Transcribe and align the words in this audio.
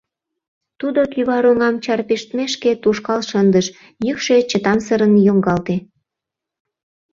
—Тудо 0.79 1.01
кӱвар 1.13 1.43
оҥам 1.51 1.75
чарпештмешке 1.83 2.71
тошкал 2.83 3.21
шындыш, 3.29 3.67
йӱкшӧ 4.05 4.35
чытамсырын 4.49 5.13
йоҥгалте. 5.25 5.75